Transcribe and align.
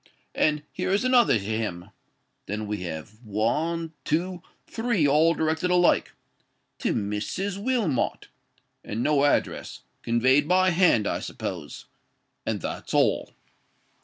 —And 0.33 0.63
here 0.71 0.89
is 0.89 1.03
another 1.03 1.37
to 1.37 1.45
him.—Then 1.47 2.65
we 2.65 2.77
have 2.77 3.23
one—two—three, 3.23 5.07
all 5.07 5.35
directed 5.35 5.69
alike—to 5.69 6.93
'Mrs. 6.95 7.61
Wilmot,' 7.63 8.27
and 8.83 9.03
no 9.03 9.23
address: 9.25 9.81
conveyed 10.01 10.47
by 10.47 10.71
hand, 10.71 11.05
I 11.05 11.19
suppose. 11.19 11.85
And 12.47 12.61
that's 12.61 12.95
all." 12.95 13.33